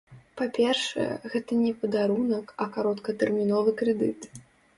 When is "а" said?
2.65-2.67